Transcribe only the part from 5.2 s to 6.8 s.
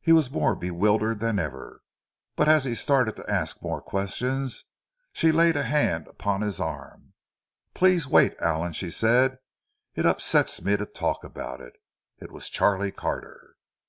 laid a hand upon his